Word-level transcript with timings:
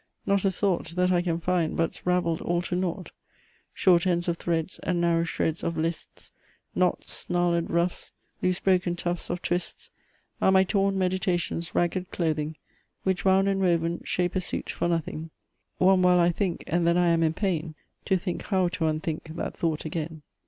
Not 0.25 0.43
a 0.45 0.51
thought, 0.51 0.95
That 0.95 1.11
I 1.11 1.21
can 1.21 1.39
find, 1.39 1.77
But's 1.77 2.07
ravell'd 2.07 2.41
All 2.41 2.63
to 2.63 2.75
nought! 2.75 3.11
Short 3.71 4.07
ends 4.07 4.27
of 4.27 4.39
threds, 4.39 4.79
And 4.81 4.99
narrow 4.99 5.23
shreds 5.23 5.63
Of 5.63 5.77
lists, 5.77 6.31
Knots, 6.73 7.11
snarled 7.11 7.69
ruffs, 7.69 8.11
Loose 8.41 8.59
broken 8.61 8.95
tufts 8.95 9.29
Of 9.29 9.43
twists, 9.43 9.91
Are 10.41 10.51
my 10.51 10.63
torn 10.63 10.97
meditations 10.97 11.75
ragged 11.75 12.09
clothing, 12.09 12.55
Which, 13.03 13.23
wound 13.25 13.47
and 13.47 13.61
woven, 13.61 14.01
shape 14.03 14.35
a 14.35 14.41
suit 14.41 14.71
for 14.71 14.87
nothing: 14.87 15.29
One 15.77 16.01
while 16.01 16.19
I 16.19 16.31
think, 16.31 16.63
and 16.65 16.87
then 16.87 16.97
I 16.97 17.09
am 17.09 17.21
in 17.21 17.33
pain 17.33 17.75
To 18.05 18.17
think 18.17 18.41
how 18.45 18.69
to 18.69 18.87
unthink 18.87 19.25
that 19.35 19.55
thought 19.55 19.85
again. 19.85 20.23